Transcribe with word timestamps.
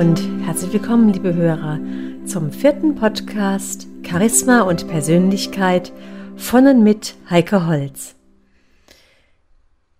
Und 0.00 0.18
herzlich 0.46 0.72
willkommen, 0.72 1.12
liebe 1.12 1.34
Hörer, 1.34 1.78
zum 2.24 2.52
vierten 2.52 2.94
Podcast 2.94 3.86
Charisma 4.02 4.62
und 4.62 4.88
Persönlichkeit 4.88 5.92
von 6.38 6.66
und 6.66 6.82
mit 6.82 7.16
Heike 7.28 7.66
Holz. 7.66 8.14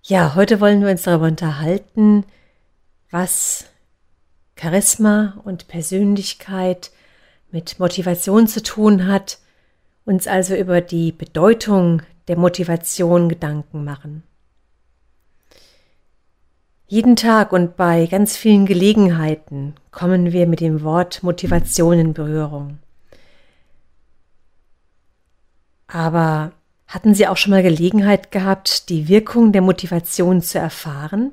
Ja, 0.05 0.35
heute 0.37 0.59
wollen 0.59 0.81
wir 0.81 0.89
uns 0.89 1.03
darüber 1.03 1.27
unterhalten, 1.27 2.25
was 3.11 3.67
Charisma 4.59 5.39
und 5.45 5.69
Persönlichkeit 5.69 6.93
mit 7.51 7.79
Motivation 7.79 8.47
zu 8.47 8.63
tun 8.63 9.07
hat, 9.07 9.39
uns 10.07 10.27
also 10.27 10.55
über 10.55 10.81
die 10.81 11.13
Bedeutung 11.13 12.01
der 12.27 12.39
Motivation 12.39 13.29
Gedanken 13.29 13.85
machen. 13.85 14.23
Jeden 16.91 17.15
Tag 17.15 17.53
und 17.53 17.77
bei 17.77 18.07
ganz 18.07 18.37
vielen 18.37 18.67
Gelegenheiten 18.67 19.77
kommen 19.93 20.33
wir 20.33 20.49
mit 20.49 20.59
dem 20.59 20.83
Wort 20.83 21.23
Motivation 21.23 21.97
in 22.01 22.15
Berührung. 22.15 22.81
Aber 25.87 26.51
hatten 26.89 27.15
Sie 27.15 27.29
auch 27.29 27.37
schon 27.37 27.53
mal 27.53 27.63
Gelegenheit 27.63 28.33
gehabt, 28.33 28.89
die 28.89 29.07
Wirkung 29.07 29.53
der 29.53 29.63
Motivation 29.63 30.43
zu 30.43 30.59
erfahren? 30.59 31.31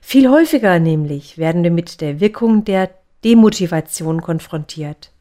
Viel 0.00 0.28
häufiger 0.28 0.80
nämlich 0.80 1.38
werden 1.38 1.62
wir 1.62 1.70
mit 1.70 2.00
der 2.00 2.18
Wirkung 2.18 2.64
der 2.64 2.90
Demotivation 3.22 4.22
konfrontiert. 4.22 5.12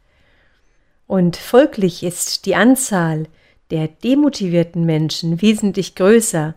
Und 1.06 1.38
folglich 1.38 2.02
ist 2.02 2.48
die 2.48 2.56
Anzahl 2.56 3.28
der 3.70 3.88
demotivierten 3.88 4.84
Menschen 4.84 5.44
wesentlich 5.44 5.94
größer 5.94 6.56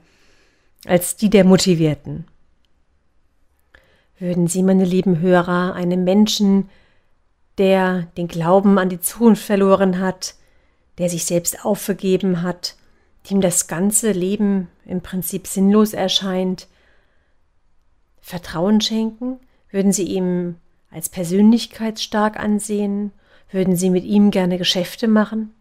als 0.87 1.17
die 1.17 1.29
der 1.29 1.45
motivierten. 1.45 2.25
Würden 4.19 4.49
Sie, 4.49 4.63
meine 4.63 4.85
lieben 4.85 5.21
Hörer, 5.21 5.75
einem 5.75 6.05
Menschen, 6.05 6.71
der 7.59 8.09
den 8.17 8.29
Glauben 8.29 8.79
an 8.79 8.89
die 8.89 9.01
Zukunft 9.01 9.43
verloren 9.43 9.99
hat, 9.99 10.35
der 10.99 11.11
sich 11.11 11.25
selbst 11.25 11.65
aufgegeben 11.65 12.43
hat, 12.43 12.77
dem 13.31 13.41
das 13.41 13.67
ganze 13.67 14.13
Leben 14.13 14.69
im 14.85 15.03
Prinzip 15.03 15.47
sinnlos 15.47 15.93
erscheint, 15.93 16.69
Vertrauen 18.21 18.81
schenken? 18.81 19.39
Würden 19.71 19.93
Sie 19.93 20.05
ihm 20.05 20.57
als 20.91 21.09
persönlichkeitsstark 21.09 22.39
ansehen? 22.39 23.13
Würden 23.51 23.77
Sie 23.77 23.91
mit 23.91 24.05
ihm 24.05 24.31
gerne 24.31 24.59
Geschäfte 24.59 25.09
machen? 25.09 25.55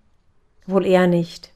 Wohl 0.65 0.85
eher 0.85 1.07
nicht. 1.07 1.51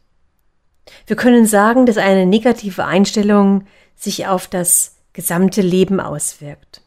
Wir 1.08 1.16
können 1.16 1.46
sagen, 1.46 1.86
dass 1.86 1.98
eine 1.98 2.26
negative 2.26 2.86
Einstellung 2.86 3.66
sich 3.96 4.28
auf 4.28 4.48
das 4.48 4.98
gesamte 5.14 5.62
Leben 5.62 6.00
auswirkt. 6.00 6.82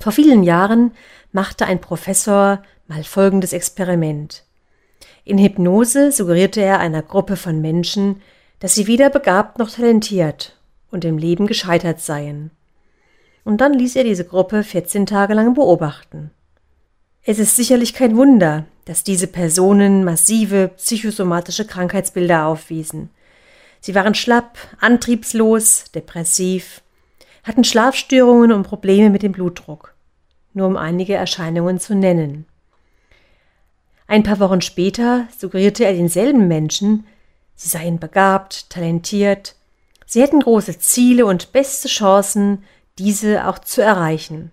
Vor 0.00 0.12
vielen 0.12 0.42
Jahren 0.42 0.92
machte 1.32 1.66
ein 1.66 1.80
Professor 1.80 2.62
mal 2.86 3.04
folgendes 3.04 3.52
Experiment. 3.52 4.44
In 5.24 5.38
Hypnose 5.38 6.12
suggerierte 6.12 6.60
er 6.60 6.78
einer 6.78 7.02
Gruppe 7.02 7.36
von 7.36 7.60
Menschen, 7.60 8.22
dass 8.60 8.74
sie 8.74 8.86
weder 8.86 9.10
begabt 9.10 9.58
noch 9.58 9.70
talentiert 9.70 10.56
und 10.90 11.04
im 11.04 11.18
Leben 11.18 11.46
gescheitert 11.46 12.00
seien. 12.00 12.50
Und 13.44 13.60
dann 13.60 13.74
ließ 13.74 13.96
er 13.96 14.04
diese 14.04 14.24
Gruppe 14.24 14.62
14 14.62 15.06
Tage 15.06 15.34
lang 15.34 15.54
beobachten. 15.54 16.30
Es 17.22 17.38
ist 17.38 17.56
sicherlich 17.56 17.92
kein 17.92 18.16
Wunder, 18.16 18.66
dass 18.84 19.02
diese 19.02 19.26
Personen 19.26 20.04
massive 20.04 20.68
psychosomatische 20.76 21.64
Krankheitsbilder 21.64 22.46
aufwiesen. 22.46 23.10
Sie 23.80 23.94
waren 23.94 24.14
schlapp, 24.14 24.58
antriebslos, 24.80 25.90
depressiv, 25.92 26.82
hatten 27.46 27.64
Schlafstörungen 27.64 28.52
und 28.52 28.64
Probleme 28.64 29.08
mit 29.10 29.22
dem 29.22 29.32
Blutdruck, 29.32 29.94
nur 30.52 30.66
um 30.66 30.76
einige 30.76 31.14
Erscheinungen 31.14 31.78
zu 31.78 31.94
nennen. 31.94 32.46
Ein 34.08 34.24
paar 34.24 34.40
Wochen 34.40 34.60
später 34.60 35.28
suggerierte 35.36 35.84
er 35.84 35.92
denselben 35.92 36.48
Menschen, 36.48 37.06
sie 37.54 37.68
seien 37.68 37.98
begabt, 37.98 38.68
talentiert, 38.70 39.54
sie 40.06 40.22
hätten 40.22 40.40
große 40.40 40.78
Ziele 40.78 41.24
und 41.24 41.52
beste 41.52 41.88
Chancen, 41.88 42.64
diese 42.98 43.46
auch 43.46 43.58
zu 43.58 43.82
erreichen. 43.82 44.50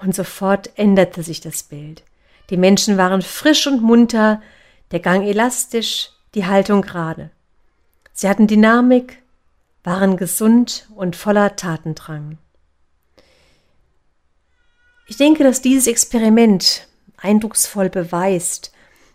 Und 0.00 0.14
sofort 0.14 0.70
änderte 0.78 1.22
sich 1.22 1.40
das 1.40 1.64
Bild. 1.64 2.04
Die 2.50 2.56
Menschen 2.56 2.96
waren 2.96 3.22
frisch 3.22 3.66
und 3.66 3.82
munter, 3.82 4.40
der 4.92 5.00
Gang 5.00 5.26
elastisch, 5.26 6.10
die 6.34 6.46
Haltung 6.46 6.82
gerade. 6.82 7.30
Sie 8.12 8.28
hatten 8.28 8.46
Dynamik, 8.46 9.22
waren 9.84 10.16
gesund 10.16 10.88
und 10.94 11.16
voller 11.16 11.56
Tatendrang. 11.56 12.38
Ich 15.06 15.16
denke, 15.16 15.42
dass 15.42 15.62
dieses 15.62 15.86
Experiment 15.86 16.86
eindrucksvoll 17.16 17.88
beweist, 17.88 18.72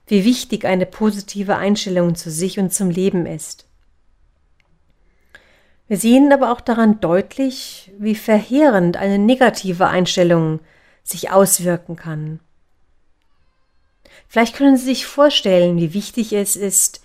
wie 0.07 0.25
wichtig 0.25 0.66
eine 0.66 0.85
positive 0.85 1.56
Einstellung 1.56 2.16
zu 2.16 2.31
sich 2.31 2.59
und 2.59 2.73
zum 2.73 2.90
Leben 2.90 3.25
ist. 3.25 3.68
Wir 5.88 5.97
sehen 5.97 6.31
aber 6.34 6.52
auch 6.52 6.62
daran 6.62 7.00
deutlich, 7.00 7.91
wie 8.00 8.16
verheerend 8.16 8.97
eine 8.97 9.19
negative 9.19 9.88
Einstellung 9.88 10.59
sich 11.03 11.31
auswirken 11.31 11.96
kann. 11.96 12.40
Vielleicht 14.28 14.56
können 14.56 14.78
Sie 14.78 14.85
sich 14.85 15.06
vorstellen, 15.06 15.78
wie 15.78 15.94
wichtig 15.94 16.34
es 16.34 16.56
ist, 16.56 17.03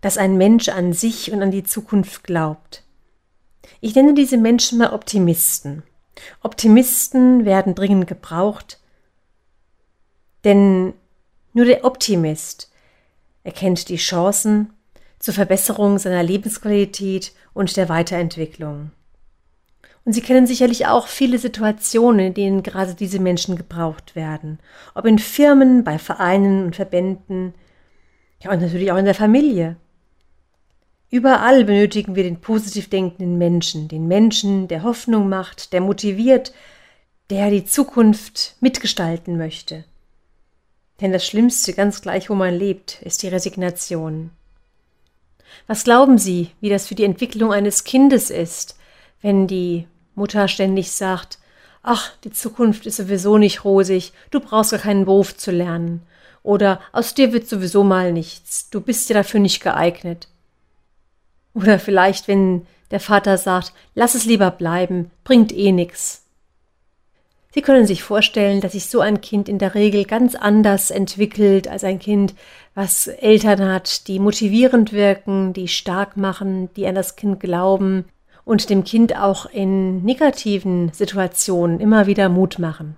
dass 0.00 0.18
ein 0.18 0.36
Mensch 0.36 0.68
an 0.68 0.92
sich 0.92 1.32
und 1.32 1.42
an 1.42 1.50
die 1.50 1.64
Zukunft 1.64 2.24
glaubt. 2.24 2.84
Ich 3.80 3.94
nenne 3.94 4.14
diese 4.14 4.38
Menschen 4.38 4.78
mal 4.78 4.92
Optimisten. 4.92 5.82
Optimisten 6.42 7.44
werden 7.44 7.74
dringend 7.74 8.06
gebraucht, 8.06 8.80
denn 10.44 10.94
nur 11.52 11.64
der 11.64 11.84
Optimist 11.84 12.70
erkennt 13.44 13.88
die 13.88 13.96
Chancen 13.96 14.72
zur 15.18 15.34
Verbesserung 15.34 15.98
seiner 15.98 16.22
Lebensqualität 16.22 17.32
und 17.54 17.76
der 17.76 17.88
Weiterentwicklung. 17.88 18.90
Und 20.04 20.12
Sie 20.12 20.22
kennen 20.22 20.46
sicherlich 20.46 20.86
auch 20.86 21.06
viele 21.06 21.38
Situationen, 21.38 22.28
in 22.28 22.34
denen 22.34 22.62
gerade 22.62 22.94
diese 22.94 23.18
Menschen 23.18 23.56
gebraucht 23.56 24.16
werden. 24.16 24.58
Ob 24.94 25.04
in 25.04 25.18
Firmen, 25.18 25.84
bei 25.84 25.98
Vereinen 25.98 26.64
und 26.64 26.76
Verbänden, 26.76 27.52
ja 28.42 28.50
und 28.50 28.62
natürlich 28.62 28.90
auch 28.90 28.96
in 28.96 29.04
der 29.04 29.14
Familie. 29.14 29.76
Überall 31.10 31.64
benötigen 31.64 32.16
wir 32.16 32.22
den 32.22 32.40
positiv 32.40 32.90
denkenden 32.90 33.38
Menschen, 33.38 33.88
den 33.88 34.08
Menschen, 34.08 34.68
der 34.68 34.82
Hoffnung 34.82 35.28
macht, 35.28 35.72
der 35.72 35.80
motiviert, 35.80 36.52
der 37.30 37.50
die 37.50 37.64
Zukunft 37.64 38.56
mitgestalten 38.60 39.38
möchte. 39.38 39.84
Denn 41.00 41.12
das 41.12 41.26
Schlimmste, 41.26 41.72
ganz 41.72 42.02
gleich 42.02 42.28
wo 42.28 42.34
man 42.34 42.54
lebt, 42.54 43.00
ist 43.02 43.22
die 43.22 43.28
Resignation. 43.28 44.30
Was 45.66 45.84
glauben 45.84 46.18
Sie, 46.18 46.50
wie 46.60 46.68
das 46.68 46.86
für 46.86 46.94
die 46.94 47.04
Entwicklung 47.04 47.52
eines 47.52 47.84
Kindes 47.84 48.30
ist, 48.30 48.76
wenn 49.22 49.46
die 49.46 49.86
Mutter 50.14 50.46
ständig 50.48 50.90
sagt, 50.92 51.38
ach, 51.82 52.12
die 52.24 52.32
Zukunft 52.32 52.84
ist 52.84 52.96
sowieso 52.96 53.38
nicht 53.38 53.64
rosig, 53.64 54.12
du 54.30 54.40
brauchst 54.40 54.72
gar 54.72 54.80
keinen 54.80 55.06
Beruf 55.06 55.36
zu 55.36 55.50
lernen. 55.50 56.02
Oder 56.42 56.80
aus 56.92 57.14
dir 57.14 57.32
wird 57.32 57.48
sowieso 57.48 57.82
mal 57.82 58.12
nichts, 58.12 58.68
du 58.68 58.80
bist 58.80 59.08
ja 59.08 59.14
dafür 59.14 59.40
nicht 59.40 59.62
geeignet. 59.62 60.28
Oder 61.54 61.78
vielleicht, 61.78 62.28
wenn 62.28 62.66
der 62.90 63.00
Vater 63.00 63.38
sagt, 63.38 63.72
lass 63.94 64.14
es 64.14 64.24
lieber 64.24 64.50
bleiben, 64.50 65.10
bringt 65.24 65.52
eh 65.52 65.72
nix. 65.72 66.24
Sie 67.50 67.62
können 67.62 67.86
sich 67.86 68.02
vorstellen, 68.02 68.60
dass 68.60 68.72
sich 68.72 68.86
so 68.86 69.00
ein 69.00 69.20
Kind 69.20 69.48
in 69.48 69.58
der 69.58 69.74
Regel 69.74 70.04
ganz 70.04 70.34
anders 70.34 70.90
entwickelt 70.90 71.66
als 71.66 71.82
ein 71.82 71.98
Kind, 71.98 72.34
was 72.74 73.08
Eltern 73.08 73.72
hat, 73.72 74.06
die 74.06 74.18
motivierend 74.18 74.92
wirken, 74.92 75.54
die 75.54 75.68
stark 75.68 76.16
machen, 76.16 76.72
die 76.74 76.86
an 76.86 76.94
das 76.94 77.16
Kind 77.16 77.40
glauben 77.40 78.04
und 78.44 78.70
dem 78.70 78.84
Kind 78.84 79.16
auch 79.16 79.46
in 79.46 80.04
negativen 80.04 80.92
Situationen 80.92 81.80
immer 81.80 82.06
wieder 82.06 82.28
Mut 82.28 82.58
machen. 82.58 82.96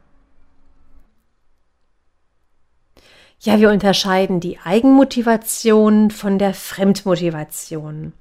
Ja, 3.42 3.58
wir 3.58 3.70
unterscheiden 3.70 4.38
die 4.40 4.58
Eigenmotivation 4.58 6.10
von 6.10 6.38
der 6.38 6.52
Fremdmotivation. 6.52 8.12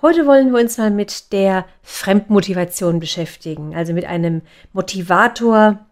Heute 0.00 0.28
wollen 0.28 0.52
wir 0.52 0.60
uns 0.60 0.78
mal 0.78 0.92
mit 0.92 1.32
der 1.32 1.66
Fremdmotivation 1.82 3.00
beschäftigen, 3.00 3.74
also 3.74 3.92
mit 3.92 4.04
einem 4.04 4.42
Motivator, 4.72 5.84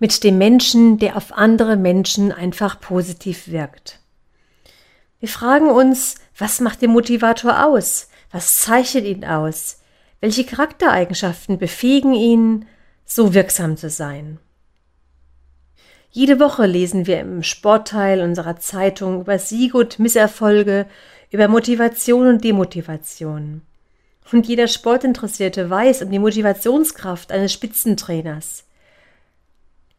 mit 0.00 0.24
dem 0.24 0.36
Menschen, 0.36 0.98
der 0.98 1.16
auf 1.16 1.32
andere 1.32 1.76
Menschen 1.76 2.32
einfach 2.32 2.80
positiv 2.80 3.46
wirkt. 3.46 4.00
Wir 5.20 5.28
fragen 5.28 5.70
uns, 5.70 6.16
was 6.36 6.58
macht 6.58 6.82
den 6.82 6.90
Motivator 6.90 7.66
aus? 7.66 8.08
Was 8.32 8.56
zeichnet 8.62 9.04
ihn 9.04 9.24
aus? 9.24 9.80
Welche 10.20 10.44
Charaktereigenschaften 10.44 11.58
befähigen 11.58 12.14
ihn, 12.14 12.66
so 13.04 13.32
wirksam 13.32 13.76
zu 13.76 13.90
sein? 13.90 14.40
Jede 16.16 16.38
Woche 16.38 16.64
lesen 16.66 17.08
wir 17.08 17.18
im 17.18 17.42
Sportteil 17.42 18.20
unserer 18.20 18.56
Zeitung 18.60 19.22
über 19.22 19.40
Siege 19.40 19.76
und 19.76 19.98
Misserfolge, 19.98 20.86
über 21.32 21.48
Motivation 21.48 22.28
und 22.28 22.44
Demotivation. 22.44 23.62
Und 24.30 24.46
jeder 24.46 24.68
Sportinteressierte 24.68 25.68
weiß 25.68 26.02
um 26.02 26.12
die 26.12 26.20
Motivationskraft 26.20 27.32
eines 27.32 27.52
Spitzentrainers. 27.52 28.62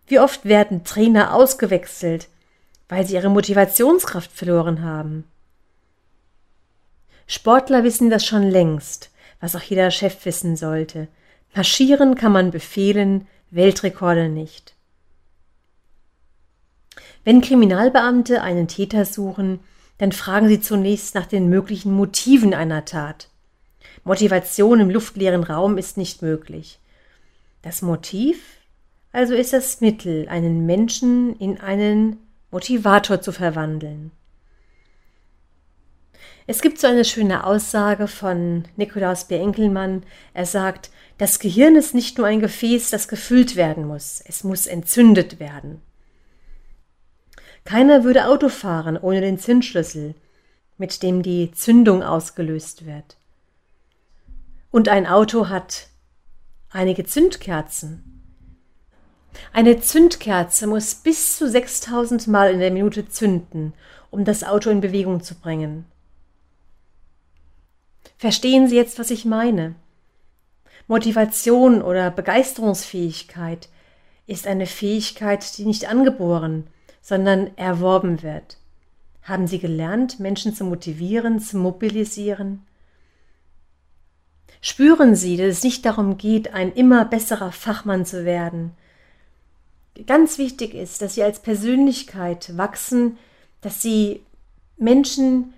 Wie 0.08 0.18
oft 0.18 0.46
werden 0.46 0.86
Trainer 0.86 1.34
ausgewechselt, 1.34 2.30
weil 2.88 3.06
sie 3.06 3.16
ihre 3.16 3.30
Motivationskraft 3.30 4.32
verloren 4.32 4.84
haben? 4.84 5.26
Sportler 7.28 7.84
wissen 7.84 8.10
das 8.10 8.26
schon 8.26 8.44
längst, 8.44 9.12
was 9.42 9.54
auch 9.54 9.64
jeder 9.64 9.92
Chef 9.92 10.24
wissen 10.24 10.56
sollte. 10.56 11.10
Marschieren 11.54 12.16
kann 12.16 12.32
man 12.32 12.52
befehlen, 12.52 13.28
Weltrekorde 13.52 14.30
nicht. 14.30 14.75
Wenn 17.26 17.42
Kriminalbeamte 17.42 18.42
einen 18.42 18.70
Täter 18.70 19.04
suchen, 19.04 19.60
dann 19.98 20.14
fragen 20.14 20.48
sie 20.48 20.62
zunächst 20.62 21.16
nach 21.16 21.26
den 21.26 21.50
möglichen 21.50 21.92
Motiven 21.92 22.54
einer 22.54 22.86
Tat. 22.86 23.30
Motivation 24.06 24.80
im 24.80 24.90
luftleeren 24.90 25.44
Raum 25.44 25.78
ist 25.78 25.98
nicht 25.98 26.22
möglich. 26.22 26.80
Das 27.62 27.82
Motiv 27.82 28.38
also 29.16 29.34
ist 29.34 29.54
das 29.54 29.80
Mittel, 29.80 30.28
einen 30.28 30.66
Menschen 30.66 31.38
in 31.38 31.58
einen 31.62 32.18
Motivator 32.52 33.22
zu 33.22 33.32
verwandeln. 33.32 34.12
Es 36.48 36.62
gibt 36.62 36.80
so 36.80 36.88
eine 36.88 37.06
schöne 37.06 37.46
Aussage 37.46 38.10
von 38.10 38.66
Nikolaus 38.76 39.24
B. 39.24 39.38
Enkelmann. 39.38 40.04
Er 40.34 40.46
sagt, 40.46 40.92
das 41.18 41.40
Gehirn 41.40 41.78
ist 41.78 41.96
nicht 41.96 42.18
nur 42.18 42.28
ein 42.28 42.42
Gefäß, 42.42 42.90
das 42.90 43.08
gefüllt 43.08 43.56
werden 43.56 43.88
muss, 43.88 44.22
es 44.28 44.44
muss 44.44 44.68
entzündet 44.68 45.40
werden. 45.40 45.82
Keiner 47.66 48.04
würde 48.04 48.28
Auto 48.28 48.50
fahren 48.50 48.96
ohne 48.96 49.22
den 49.22 49.40
Zündschlüssel, 49.40 50.14
mit 50.78 51.02
dem 51.02 51.24
die 51.24 51.52
Zündung 51.52 52.04
ausgelöst 52.04 52.86
wird. 52.86 53.18
Und 54.70 54.88
ein 54.88 55.08
Auto 55.08 55.50
hat 55.50 55.88
einige 56.70 57.06
Zündkerzen. 57.06 58.22
Eine 59.52 59.80
Zündkerze 59.80 60.68
muss 60.68 60.94
bis 60.96 61.38
zu 61.38 61.50
6000 61.50 62.28
Mal 62.28 62.54
in 62.54 62.60
der 62.60 62.72
Minute 62.72 63.10
zünden, 63.10 63.74
um 64.12 64.26
das 64.26 64.44
Auto 64.44 64.70
in 64.70 64.80
Bewegung 64.80 65.24
zu 65.24 65.34
bringen. 65.34 65.86
Verstehen 68.18 68.68
Sie 68.68 68.76
jetzt, 68.76 69.00
was 69.00 69.10
ich 69.10 69.26
meine? 69.26 69.74
Motivation 70.88 71.82
oder 71.82 72.12
Begeisterungsfähigkeit 72.12 73.70
ist 74.28 74.46
eine 74.46 74.68
Fähigkeit, 74.68 75.58
die 75.58 75.66
nicht 75.66 75.90
angeboren, 75.90 76.68
sondern 77.06 77.56
erworben 77.56 78.24
wird. 78.24 78.58
Haben 79.22 79.46
Sie 79.46 79.60
gelernt, 79.60 80.20
Menschen 80.20 80.56
zu 80.56 80.64
motivieren, 80.64 81.40
zu 81.40 81.56
mobilisieren? 81.56 82.66
Spüren 84.60 85.16
Sie, 85.16 85.38
dass 85.38 85.58
es 85.58 85.64
nicht 85.64 85.86
darum 85.86 86.18
geht, 86.18 86.56
ein 86.56 86.74
immer 86.74 87.06
besserer 87.06 87.52
Fachmann 87.52 88.08
zu 88.08 88.26
werden. 88.26 88.72
Ganz 90.08 90.40
wichtig 90.40 90.74
ist, 90.74 91.00
dass 91.04 91.14
Sie 91.14 91.22
als 91.22 91.44
Persönlichkeit 91.44 92.58
wachsen, 92.58 93.20
dass 93.62 93.84
Sie 93.84 94.24
Menschen, 94.78 95.54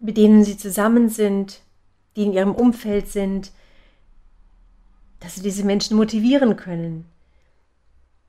mit 0.00 0.18
denen 0.18 0.44
Sie 0.44 0.58
zusammen 0.58 1.08
sind, 1.08 1.62
die 2.14 2.24
in 2.24 2.34
Ihrem 2.34 2.54
Umfeld 2.54 3.08
sind, 3.08 3.52
dass 5.20 5.36
Sie 5.36 5.42
diese 5.42 5.64
Menschen 5.64 5.96
motivieren 5.96 6.56
können. 6.56 7.06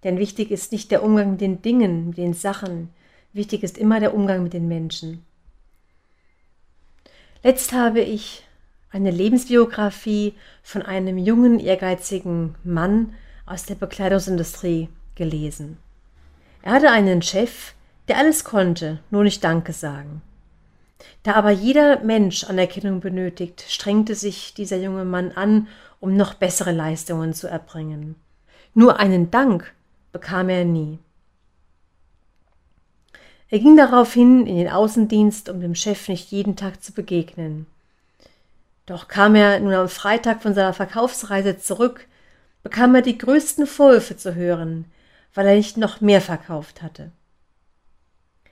Denn 0.06 0.20
wichtig 0.20 0.52
ist 0.52 0.72
nicht 0.72 0.92
der 0.92 1.04
Umgang 1.04 1.32
mit 1.32 1.42
den 1.42 1.64
Dingen, 1.64 2.10
mit 2.10 2.18
den 2.20 2.36
Sachen. 2.36 2.90
Wichtig 3.34 3.64
ist 3.64 3.76
immer 3.76 4.00
der 4.00 4.14
Umgang 4.14 4.44
mit 4.44 4.54
den 4.54 4.68
Menschen. 4.68 5.26
Letzt 7.44 7.74
habe 7.74 8.02
ich 8.02 8.44
eine 8.92 9.10
Lebensbiografie 9.10 10.36
von 10.62 10.84
einem 10.84 11.18
jungen, 11.18 11.60
ehrgeizigen 11.60 12.54
Mann 12.64 13.16
aus 13.48 13.66
der 13.66 13.74
Bekleidungsindustrie 13.76 14.90
gelesen. 15.16 15.78
Er 16.62 16.74
hatte 16.74 16.92
einen 16.92 17.24
Chef, 17.24 17.74
der 18.08 18.18
alles 18.20 18.44
konnte, 18.44 19.00
nur 19.10 19.24
nicht 19.24 19.44
Danke 19.44 19.74
sagen. 19.74 20.22
Da 21.24 21.34
aber 21.34 21.50
jeder 21.50 22.04
Mensch 22.04 22.44
Anerkennung 22.44 23.00
benötigt, 23.00 23.66
strengte 23.68 24.14
sich 24.14 24.54
dieser 24.54 24.78
junge 24.78 25.04
Mann 25.04 25.32
an, 25.32 25.68
um 26.00 26.16
noch 26.16 26.36
bessere 26.36 26.72
Leistungen 26.72 27.34
zu 27.34 27.48
erbringen. 27.48 28.16
Nur 28.76 29.00
einen 29.00 29.32
Dank 29.32 29.75
bekam 30.16 30.48
er 30.48 30.64
nie. 30.64 30.98
Er 33.50 33.60
ging 33.60 33.76
daraufhin 33.76 34.48
in 34.48 34.56
den 34.56 34.70
Außendienst, 34.70 35.50
um 35.50 35.60
dem 35.60 35.76
Chef 35.76 36.08
nicht 36.08 36.32
jeden 36.32 36.56
Tag 36.56 36.82
zu 36.82 36.94
begegnen. 36.94 37.66
Doch 38.86 39.10
kam 39.10 39.36
er 39.36 39.60
nun 39.60 39.74
am 39.74 39.90
Freitag 39.90 40.42
von 40.42 40.54
seiner 40.54 40.74
Verkaufsreise 40.74 41.58
zurück, 41.58 42.08
bekam 42.64 42.96
er 42.96 43.02
die 43.02 43.18
größten 43.18 43.68
Vorwürfe 43.68 44.16
zu 44.16 44.36
hören, 44.36 44.86
weil 45.34 45.48
er 45.48 45.56
nicht 45.56 45.76
noch 45.76 46.00
mehr 46.00 46.22
verkauft 46.22 46.82
hatte. 46.82 47.12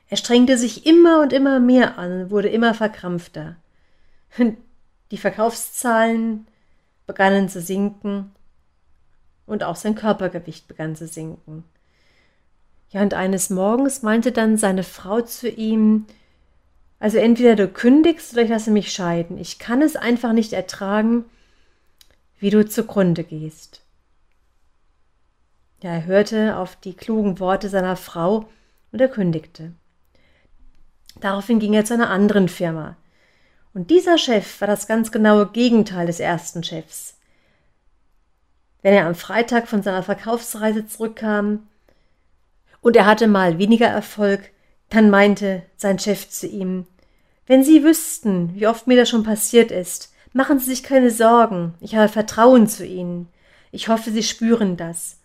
Er 0.09 0.17
strengte 0.17 0.57
sich 0.57 0.85
immer 0.85 1.21
und 1.21 1.31
immer 1.31 1.61
mehr 1.61 1.97
an 1.97 2.23
und 2.23 2.29
wurde 2.29 2.49
immer 2.49 2.73
verkrampfter. 2.73 3.55
Die 5.11 5.17
Verkaufszahlen 5.17 6.45
begannen 7.07 7.47
zu 7.47 7.61
sinken 7.61 8.31
und 9.45 9.63
auch 9.63 9.75
sein 9.75 9.95
Körpergewicht 9.95 10.67
begann 10.67 10.95
zu 10.95 11.07
sinken. 11.07 11.63
Ja, 12.89 13.01
und 13.01 13.13
eines 13.13 13.49
Morgens 13.49 14.03
meinte 14.03 14.31
dann 14.31 14.57
seine 14.57 14.83
Frau 14.83 15.21
zu 15.21 15.49
ihm, 15.49 16.05
also 16.99 17.17
entweder 17.17 17.55
du 17.55 17.67
kündigst 17.67 18.33
oder 18.33 18.43
ich 18.43 18.49
lasse 18.49 18.71
mich 18.71 18.93
scheiden. 18.93 19.37
Ich 19.37 19.59
kann 19.59 19.81
es 19.81 19.95
einfach 19.95 20.31
nicht 20.31 20.53
ertragen, 20.53 21.25
wie 22.39 22.49
du 22.49 22.65
zugrunde 22.65 23.23
gehst. 23.23 23.81
Ja, 25.81 25.91
er 25.91 26.05
hörte 26.05 26.55
auf 26.55 26.77
die 26.77 26.93
klugen 26.93 27.39
Worte 27.39 27.67
seiner 27.67 27.97
Frau 27.97 28.47
und 28.91 29.01
er 29.01 29.09
kündigte. 29.09 29.73
Daraufhin 31.19 31.59
ging 31.59 31.73
er 31.73 31.83
zu 31.83 31.93
einer 31.93 32.09
anderen 32.09 32.47
Firma. 32.47 32.95
Und 33.73 33.89
dieser 33.89 34.17
Chef 34.17 34.61
war 34.61 34.67
das 34.67 34.87
ganz 34.87 35.11
genaue 35.11 35.47
Gegenteil 35.47 36.05
des 36.05 36.19
ersten 36.19 36.63
Chefs. 36.63 37.12
Wenn 38.83 38.93
er 38.93 39.07
am 39.07 39.15
Freitag 39.15 39.67
von 39.67 39.81
seiner 39.81 40.03
Verkaufsreise 40.03 40.85
zurückkam 40.85 41.67
und 42.81 42.95
er 42.95 43.07
hatte 43.07 43.27
mal 43.27 43.57
weniger 43.57 43.87
Erfolg, 43.87 44.51
dann 44.89 45.09
meinte 45.09 45.63
sein 45.75 45.97
Chef 45.97 46.29
zu 46.29 46.45
ihm, 46.45 46.85
wenn 47.45 47.63
Sie 47.63 47.83
wüssten, 47.83 48.55
wie 48.55 48.67
oft 48.67 48.87
mir 48.87 48.95
das 48.95 49.09
schon 49.09 49.23
passiert 49.23 49.71
ist, 49.71 50.13
machen 50.31 50.59
Sie 50.59 50.69
sich 50.69 50.83
keine 50.83 51.11
Sorgen, 51.11 51.73
ich 51.81 51.95
habe 51.95 52.07
Vertrauen 52.07 52.67
zu 52.67 52.85
Ihnen. 52.85 53.27
Ich 53.71 53.87
hoffe, 53.87 54.11
Sie 54.11 54.23
spüren 54.23 54.77
das. 54.77 55.19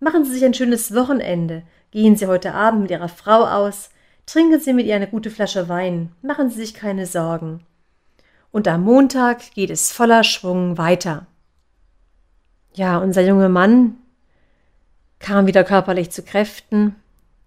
Machen 0.00 0.24
Sie 0.24 0.32
sich 0.32 0.44
ein 0.44 0.54
schönes 0.54 0.94
Wochenende. 0.94 1.62
Gehen 1.90 2.16
Sie 2.16 2.26
heute 2.26 2.54
Abend 2.54 2.82
mit 2.82 2.90
Ihrer 2.90 3.08
Frau 3.08 3.44
aus. 3.44 3.90
Trinken 4.24 4.60
Sie 4.60 4.72
mit 4.72 4.86
ihr 4.86 4.94
eine 4.94 5.08
gute 5.08 5.30
Flasche 5.30 5.68
Wein. 5.68 6.12
Machen 6.22 6.48
Sie 6.48 6.56
sich 6.60 6.74
keine 6.74 7.06
Sorgen. 7.06 7.66
Und 8.50 8.68
am 8.68 8.82
Montag 8.84 9.52
geht 9.54 9.70
es 9.70 9.92
voller 9.92 10.24
Schwung 10.24 10.78
weiter. 10.78 11.26
Ja, 12.74 12.98
unser 12.98 13.22
junger 13.22 13.48
Mann 13.48 13.96
kam 15.18 15.46
wieder 15.46 15.64
körperlich 15.64 16.10
zu 16.10 16.22
Kräften. 16.22 16.94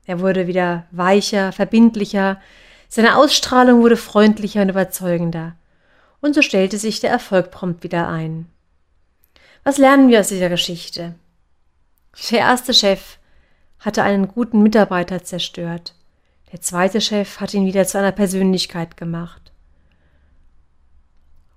Er 0.06 0.20
wurde 0.20 0.48
wieder 0.48 0.86
weicher, 0.92 1.52
verbindlicher. 1.52 2.42
Seine 2.90 3.16
Ausstrahlung 3.16 3.82
wurde 3.82 3.98
freundlicher 3.98 4.62
und 4.62 4.70
überzeugender. 4.70 5.56
Und 6.20 6.36
so 6.36 6.42
stellte 6.42 6.78
sich 6.78 7.00
der 7.00 7.10
Erfolg 7.10 7.52
prompt 7.52 7.84
wieder 7.84 8.08
ein. 8.08 8.48
Was 9.64 9.78
lernen 9.78 10.10
wir 10.10 10.20
aus 10.20 10.28
dieser 10.28 10.50
Geschichte? 10.50 11.16
Der 12.30 12.40
erste 12.40 12.74
Chef 12.74 13.18
hatte 13.80 14.04
einen 14.04 14.28
guten 14.28 14.62
Mitarbeiter 14.62 15.24
zerstört. 15.24 15.96
Der 16.52 16.62
zweite 16.62 17.00
Chef 17.00 17.40
hat 17.40 17.54
ihn 17.54 17.66
wieder 17.66 17.86
zu 17.86 17.98
einer 17.98 18.12
Persönlichkeit 18.12 18.98
gemacht. 18.98 19.41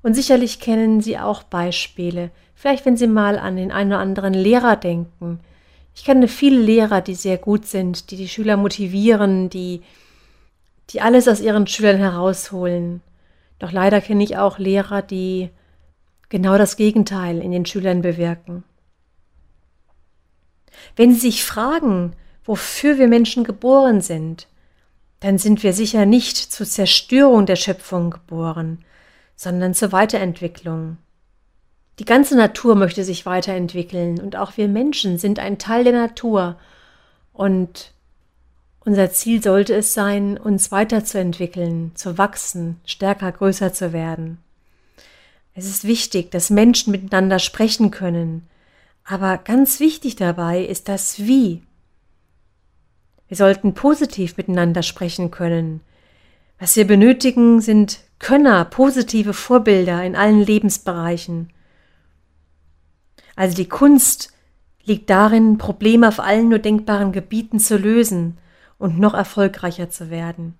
Und 0.04 0.12
sicherlich 0.12 0.60
kennen 0.60 1.00
Sie 1.00 1.18
auch 1.18 1.44
Beispiele, 1.44 2.30
vielleicht 2.54 2.84
wenn 2.84 2.98
Sie 2.98 3.06
mal 3.06 3.38
an 3.38 3.56
den 3.56 3.72
einen 3.72 3.90
oder 3.90 4.00
anderen 4.00 4.34
Lehrer 4.34 4.76
denken. 4.76 5.40
Ich 5.94 6.04
kenne 6.04 6.28
viele 6.28 6.60
Lehrer, 6.60 7.00
die 7.00 7.14
sehr 7.14 7.38
gut 7.38 7.64
sind, 7.64 8.10
die 8.10 8.16
die 8.16 8.28
Schüler 8.28 8.58
motivieren, 8.58 9.48
die, 9.48 9.80
die 10.90 11.00
alles 11.00 11.26
aus 11.26 11.40
ihren 11.40 11.66
Schülern 11.66 11.96
herausholen. 11.96 13.00
Doch 13.58 13.72
leider 13.72 14.02
kenne 14.02 14.22
ich 14.22 14.36
auch 14.36 14.58
Lehrer, 14.58 15.00
die 15.00 15.48
genau 16.28 16.58
das 16.58 16.76
Gegenteil 16.76 17.38
in 17.38 17.50
den 17.50 17.64
Schülern 17.64 18.02
bewirken. 18.02 18.62
Wenn 20.96 21.14
Sie 21.14 21.20
sich 21.20 21.46
fragen, 21.46 22.12
wofür 22.44 22.98
wir 22.98 23.08
Menschen 23.08 23.42
geboren 23.42 24.02
sind, 24.02 24.48
dann 25.20 25.38
sind 25.38 25.62
wir 25.62 25.72
sicher 25.72 26.04
nicht 26.04 26.36
zur 26.36 26.66
Zerstörung 26.66 27.46
der 27.46 27.56
Schöpfung 27.56 28.10
geboren, 28.10 28.84
sondern 29.36 29.74
zur 29.74 29.92
Weiterentwicklung. 29.92 30.98
Die 31.98 32.04
ganze 32.04 32.36
Natur 32.36 32.74
möchte 32.74 33.04
sich 33.04 33.24
weiterentwickeln 33.24 34.20
und 34.20 34.36
auch 34.36 34.56
wir 34.56 34.68
Menschen 34.68 35.18
sind 35.18 35.38
ein 35.38 35.58
Teil 35.58 35.84
der 35.84 35.92
Natur 35.92 36.56
und 37.32 37.92
unser 38.80 39.10
Ziel 39.10 39.42
sollte 39.42 39.74
es 39.74 39.94
sein, 39.94 40.36
uns 40.36 40.70
weiterzuentwickeln, 40.70 41.92
zu 41.94 42.18
wachsen, 42.18 42.80
stärker, 42.84 43.32
größer 43.32 43.72
zu 43.72 43.92
werden. 43.92 44.38
Es 45.54 45.66
ist 45.66 45.84
wichtig, 45.84 46.30
dass 46.32 46.50
Menschen 46.50 46.90
miteinander 46.90 47.38
sprechen 47.38 47.90
können, 47.90 48.46
aber 49.04 49.38
ganz 49.38 49.80
wichtig 49.80 50.16
dabei 50.16 50.64
ist 50.64 50.88
das 50.88 51.20
Wie. 51.20 51.62
Wir 53.28 53.36
sollten 53.36 53.74
positiv 53.74 54.36
miteinander 54.36 54.82
sprechen 54.82 55.30
können. 55.30 55.80
Was 56.58 56.76
wir 56.76 56.86
benötigen, 56.86 57.60
sind 57.60 58.00
Könner, 58.24 58.64
positive 58.64 59.34
Vorbilder 59.34 60.02
in 60.02 60.16
allen 60.16 60.40
Lebensbereichen. 60.40 61.52
Also 63.36 63.54
die 63.54 63.68
Kunst 63.68 64.32
liegt 64.82 65.10
darin, 65.10 65.58
Probleme 65.58 66.08
auf 66.08 66.20
allen 66.20 66.48
nur 66.48 66.58
denkbaren 66.58 67.12
Gebieten 67.12 67.58
zu 67.58 67.76
lösen 67.76 68.38
und 68.78 68.98
noch 68.98 69.12
erfolgreicher 69.12 69.90
zu 69.90 70.08
werden. 70.08 70.54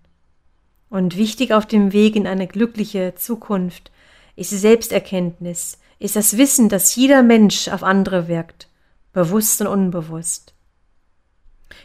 Und 0.91 1.17
wichtig 1.17 1.55
auf 1.55 1.65
dem 1.65 1.95
Weg 1.95 2.17
in 2.17 2.27
eine 2.27 2.47
glückliche 2.47 3.15
Zukunft 3.15 3.91
ist 4.37 4.53
die 4.53 4.59
Selbsterkenntnis, 4.59 5.79
ist 5.99 6.17
das 6.17 6.37
Wissen, 6.37 6.69
dass 6.69 6.95
jeder 6.95 7.23
Mensch 7.23 7.69
auf 7.69 7.83
andere 7.83 8.29
wirkt, 8.29 8.69
bewusst 9.15 9.63
und 9.63 9.69
unbewusst. 9.69 10.53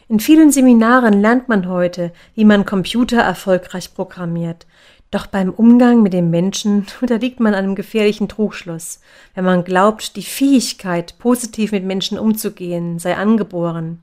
In 0.08 0.20
vielen 0.20 0.52
Seminaren 0.52 1.22
lernt 1.22 1.48
man 1.48 1.68
heute, 1.68 2.12
wie 2.34 2.44
man 2.44 2.66
Computer 2.66 3.22
erfolgreich 3.22 3.94
programmiert, 3.94 4.66
doch 5.10 5.26
beim 5.26 5.50
Umgang 5.50 6.02
mit 6.02 6.12
dem 6.12 6.30
Menschen 6.30 6.86
unterliegt 7.00 7.40
man 7.40 7.54
einem 7.54 7.74
gefährlichen 7.74 8.28
Trugschluss, 8.28 9.00
wenn 9.34 9.44
man 9.44 9.64
glaubt, 9.64 10.16
die 10.16 10.22
Fähigkeit, 10.22 11.18
positiv 11.18 11.72
mit 11.72 11.84
Menschen 11.84 12.18
umzugehen, 12.18 12.98
sei 12.98 13.16
angeboren. 13.16 14.02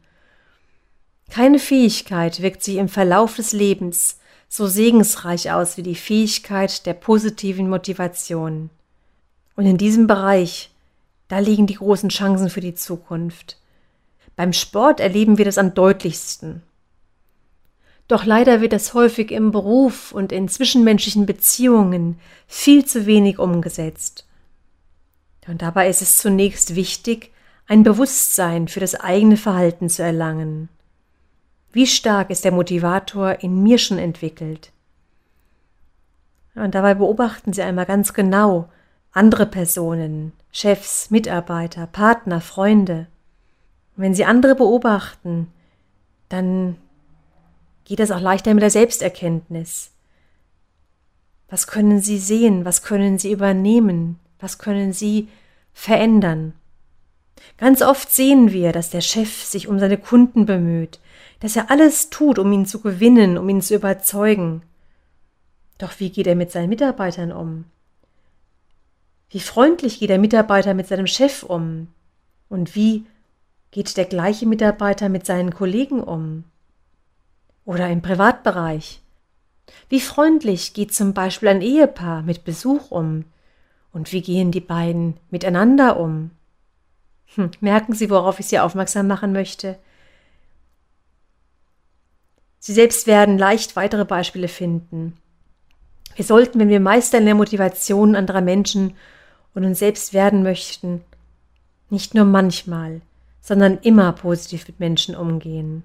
Keine 1.30 1.60
Fähigkeit 1.60 2.42
wirkt 2.42 2.64
sich 2.64 2.78
im 2.78 2.90
Verlauf 2.90 3.36
des 3.36 3.52
Lebens 3.52 4.20
so 4.50 4.68
segensreich 4.68 5.52
aus 5.52 5.78
wie 5.78 5.84
die 5.84 5.96
Fähigkeit 5.96 6.86
der 6.86 6.94
positiven 6.94 7.70
Motivation. 7.70 8.70
Und 9.56 9.66
in 9.66 9.78
diesem 9.78 10.08
Bereich, 10.08 10.72
da 11.28 11.40
liegen 11.40 11.68
die 11.68 11.76
großen 11.76 12.10
Chancen 12.10 12.50
für 12.50 12.62
die 12.62 12.76
Zukunft. 12.76 13.58
Beim 14.38 14.54
Sport 14.54 15.00
erleben 15.00 15.38
wir 15.38 15.46
das 15.46 15.58
am 15.58 15.74
deutlichsten. 15.74 16.62
Doch 18.08 18.26
leider 18.26 18.62
wird 18.62 18.74
das 18.74 18.94
häufig 18.94 19.32
im 19.32 19.52
Beruf 19.52 20.12
und 20.12 20.32
in 20.32 20.48
zwischenmenschlichen 20.48 21.26
Beziehungen 21.26 22.20
viel 22.48 22.86
zu 22.86 23.06
wenig 23.06 23.38
umgesetzt. 23.38 24.26
Und 25.48 25.62
dabei 25.62 25.90
ist 25.90 26.02
es 26.02 26.18
zunächst 26.18 26.76
wichtig, 26.76 27.32
ein 27.68 27.84
Bewusstsein 27.84 28.68
für 28.68 28.80
das 28.80 28.96
eigene 28.96 29.38
Verhalten 29.38 29.90
zu 29.90 30.04
erlangen. 30.04 30.70
Wie 31.72 31.88
stark 31.88 32.30
ist 32.30 32.46
der 32.46 32.52
Motivator 32.54 33.44
in 33.44 33.62
mir 33.62 33.78
schon 33.78 33.98
entwickelt? 33.98 34.72
Und 36.56 36.76
dabei 36.76 36.96
beobachten 36.96 37.54
Sie 37.54 37.62
einmal 37.62 37.86
ganz 37.86 38.14
genau 38.14 38.70
andere 39.12 39.46
Personen, 39.46 40.34
Chefs, 40.52 41.12
Mitarbeiter, 41.12 41.88
Partner, 41.88 42.42
Freunde. 42.42 43.08
Und 43.96 44.04
wenn 44.04 44.16
Sie 44.16 44.26
andere 44.26 44.56
beobachten, 44.56 45.52
dann 46.30 46.78
geht 47.88 48.02
es 48.02 48.12
auch 48.12 48.20
leichter 48.20 48.54
mit 48.54 48.62
der 48.62 48.70
Selbsterkenntnis. 48.70 49.92
Was 51.48 51.68
können 51.68 52.02
Sie 52.02 52.18
sehen? 52.18 52.66
Was 52.66 52.84
können 52.84 53.18
Sie 53.18 53.32
übernehmen? 53.32 54.20
Was 54.42 54.58
können 54.58 54.92
Sie 54.92 55.30
verändern? 55.72 56.52
Ganz 57.56 57.82
oft 57.82 58.12
sehen 58.12 58.52
wir, 58.52 58.74
dass 58.74 58.90
der 58.90 59.00
Chef 59.00 59.42
sich 59.46 59.70
um 59.70 59.80
seine 59.80 59.98
Kunden 59.98 60.46
bemüht, 60.46 61.00
dass 61.40 61.56
er 61.56 61.72
alles 61.72 62.10
tut, 62.10 62.40
um 62.40 62.52
ihn 62.52 62.66
zu 62.66 62.82
gewinnen, 62.82 63.38
um 63.38 63.48
ihn 63.48 63.62
zu 63.62 63.76
überzeugen. 63.76 64.64
Doch 65.78 65.98
wie 66.02 66.10
geht 66.10 66.28
er 66.28 66.36
mit 66.36 66.52
seinen 66.52 66.68
Mitarbeitern 66.68 67.32
um? 67.32 67.64
Wie 69.30 69.40
freundlich 69.40 70.00
geht 70.00 70.10
der 70.10 70.20
Mitarbeiter 70.20 70.74
mit 70.74 70.88
seinem 70.88 71.08
Chef 71.08 71.44
um? 71.44 71.88
Und 72.50 72.76
wie 72.76 73.06
geht 73.72 73.96
der 73.96 74.06
gleiche 74.06 74.46
Mitarbeiter 74.46 75.08
mit 75.08 75.26
seinen 75.26 75.54
Kollegen 75.54 76.04
um? 76.04 76.44
Oder 77.68 77.90
im 77.90 78.02
Privatbereich. 78.02 79.02
Wie 79.90 80.00
freundlich 80.00 80.74
geht 80.74 80.94
zum 80.94 81.14
Beispiel 81.14 81.50
ein 81.50 81.62
Ehepaar 81.62 82.22
mit 82.22 82.46
Besuch 82.46 82.92
um? 82.92 83.26
Und 83.92 84.14
wie 84.14 84.22
gehen 84.22 84.54
die 84.54 84.62
beiden 84.62 85.18
miteinander 85.32 86.00
um? 86.00 86.32
Hm, 87.36 87.52
merken 87.60 87.92
Sie, 87.92 88.10
worauf 88.10 88.40
ich 88.40 88.46
Sie 88.46 88.58
aufmerksam 88.58 89.08
machen 89.08 89.34
möchte? 89.34 89.78
Sie 92.60 92.72
selbst 92.72 93.06
werden 93.06 93.38
leicht 93.38 93.76
weitere 93.76 94.06
Beispiele 94.06 94.48
finden. 94.48 95.18
Wir 96.16 96.24
sollten, 96.24 96.62
wenn 96.62 96.70
wir 96.70 96.80
Meister 96.80 97.18
in 97.18 97.26
der 97.26 97.36
Motivation 97.36 98.16
anderer 98.16 98.40
Menschen 98.40 98.96
und 99.54 99.66
uns 99.66 99.80
selbst 99.80 100.14
werden 100.14 100.42
möchten, 100.42 101.04
nicht 101.90 102.16
nur 102.16 102.24
manchmal, 102.24 103.02
sondern 103.42 103.78
immer 103.80 104.14
positiv 104.14 104.70
mit 104.70 104.80
Menschen 104.80 105.18
umgehen. 105.18 105.84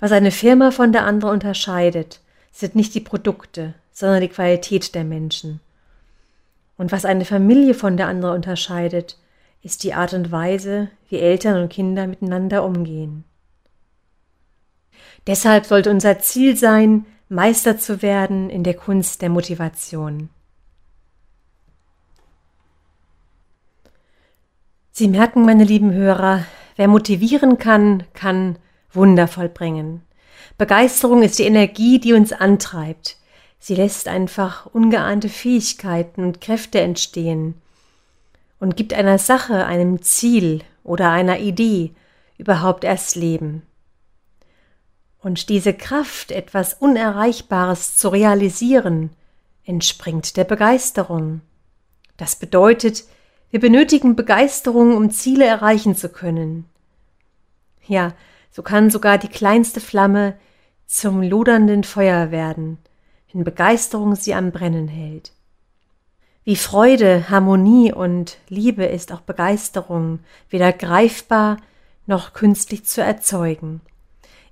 Was 0.00 0.12
eine 0.12 0.30
Firma 0.30 0.70
von 0.70 0.92
der 0.92 1.04
anderen 1.04 1.34
unterscheidet, 1.34 2.20
sind 2.52 2.74
nicht 2.74 2.94
die 2.94 3.00
Produkte, 3.00 3.74
sondern 3.92 4.20
die 4.20 4.28
Qualität 4.28 4.94
der 4.94 5.04
Menschen. 5.04 5.60
Und 6.76 6.92
was 6.92 7.04
eine 7.04 7.24
Familie 7.24 7.74
von 7.74 7.96
der 7.96 8.06
anderen 8.06 8.36
unterscheidet, 8.36 9.18
ist 9.62 9.82
die 9.82 9.94
Art 9.94 10.12
und 10.14 10.30
Weise, 10.30 10.88
wie 11.08 11.18
Eltern 11.18 11.60
und 11.60 11.68
Kinder 11.68 12.06
miteinander 12.06 12.64
umgehen. 12.64 13.24
Deshalb 15.26 15.66
sollte 15.66 15.90
unser 15.90 16.20
Ziel 16.20 16.56
sein, 16.56 17.04
Meister 17.28 17.76
zu 17.76 18.00
werden 18.00 18.48
in 18.48 18.64
der 18.64 18.74
Kunst 18.74 19.20
der 19.20 19.28
Motivation. 19.28 20.30
Sie 24.92 25.08
merken, 25.08 25.44
meine 25.44 25.64
lieben 25.64 25.92
Hörer, 25.92 26.44
wer 26.76 26.88
motivieren 26.88 27.58
kann, 27.58 28.04
kann 28.14 28.58
Wunder 28.92 29.28
vollbringen. 29.28 30.02
Begeisterung 30.56 31.22
ist 31.22 31.38
die 31.38 31.44
Energie, 31.44 31.98
die 31.98 32.12
uns 32.12 32.32
antreibt. 32.32 33.16
Sie 33.58 33.74
lässt 33.74 34.08
einfach 34.08 34.66
ungeahnte 34.66 35.28
Fähigkeiten 35.28 36.24
und 36.24 36.40
Kräfte 36.40 36.80
entstehen 36.80 37.54
und 38.60 38.76
gibt 38.76 38.94
einer 38.94 39.18
Sache, 39.18 39.66
einem 39.66 40.02
Ziel 40.02 40.62
oder 40.84 41.10
einer 41.10 41.38
Idee 41.38 41.92
überhaupt 42.38 42.84
erst 42.84 43.16
Leben. 43.16 43.62
Und 45.20 45.48
diese 45.48 45.74
Kraft, 45.74 46.30
etwas 46.30 46.74
Unerreichbares 46.74 47.96
zu 47.96 48.08
realisieren, 48.08 49.10
entspringt 49.64 50.36
der 50.36 50.44
Begeisterung. 50.44 51.40
Das 52.16 52.36
bedeutet, 52.36 53.04
wir 53.50 53.60
benötigen 53.60 54.16
Begeisterung, 54.16 54.96
um 54.96 55.10
Ziele 55.10 55.44
erreichen 55.44 55.96
zu 55.96 56.08
können. 56.08 56.66
Ja, 57.86 58.12
so 58.50 58.62
kann 58.62 58.90
sogar 58.90 59.18
die 59.18 59.28
kleinste 59.28 59.80
Flamme 59.80 60.36
zum 60.86 61.22
lodernden 61.22 61.84
Feuer 61.84 62.30
werden, 62.30 62.78
wenn 63.32 63.44
Begeisterung 63.44 64.14
sie 64.14 64.34
am 64.34 64.52
Brennen 64.52 64.88
hält. 64.88 65.32
Wie 66.44 66.56
Freude, 66.56 67.28
Harmonie 67.28 67.92
und 67.92 68.38
Liebe 68.48 68.86
ist 68.86 69.12
auch 69.12 69.20
Begeisterung 69.20 70.20
weder 70.48 70.72
greifbar 70.72 71.58
noch 72.06 72.32
künstlich 72.32 72.86
zu 72.86 73.02
erzeugen. 73.02 73.82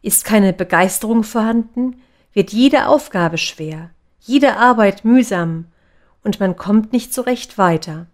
Ist 0.02 0.24
keine 0.24 0.52
Begeisterung 0.52 1.24
vorhanden, 1.24 2.02
wird 2.34 2.52
jede 2.52 2.88
Aufgabe 2.88 3.38
schwer, 3.38 3.90
jede 4.20 4.58
Arbeit 4.58 5.06
mühsam 5.06 5.68
und 6.22 6.38
man 6.38 6.56
kommt 6.56 6.92
nicht 6.92 7.14
so 7.14 7.22
recht 7.22 7.56
weiter. 7.56 8.08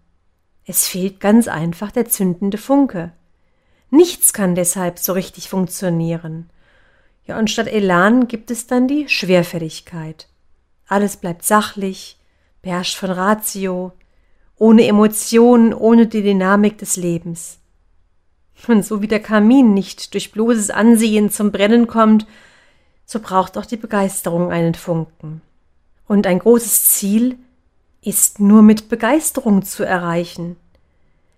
Es 0.65 0.87
fehlt 0.87 1.19
ganz 1.19 1.49
einfach 1.49 1.91
der 1.91 2.07
zündende 2.07 2.57
Funke. 2.57 3.11
Nichts 3.93 4.33
kann 4.33 4.55
deshalb 4.55 4.97
so 4.97 5.13
richtig 5.13 5.49
funktionieren. 5.49 6.49
Ja, 7.27 7.37
und 7.37 7.51
statt 7.51 7.67
Elan 7.67 8.27
gibt 8.27 8.49
es 8.49 8.65
dann 8.65 8.87
die 8.87 9.07
Schwerfälligkeit. 9.07 10.27
Alles 10.87 11.17
bleibt 11.17 11.43
sachlich, 11.43 12.17
beherrscht 12.63 12.97
von 12.97 13.11
Ratio, 13.11 13.91
ohne 14.55 14.87
Emotionen, 14.87 15.75
ohne 15.75 16.07
die 16.07 16.23
Dynamik 16.23 16.79
des 16.79 16.95
Lebens. 16.95 17.59
Und 18.67 18.83
so 18.83 19.03
wie 19.03 19.07
der 19.07 19.19
Kamin 19.19 19.75
nicht 19.75 20.15
durch 20.15 20.31
bloßes 20.31 20.71
Ansehen 20.71 21.29
zum 21.29 21.51
Brennen 21.51 21.85
kommt, 21.85 22.25
so 23.05 23.19
braucht 23.19 23.59
auch 23.59 23.65
die 23.67 23.77
Begeisterung 23.77 24.51
einen 24.51 24.73
Funken. 24.73 25.43
Und 26.07 26.25
ein 26.25 26.39
großes 26.39 26.89
Ziel 26.89 27.37
ist 28.01 28.39
nur 28.39 28.63
mit 28.63 28.89
Begeisterung 28.89 29.61
zu 29.61 29.83
erreichen. 29.83 30.55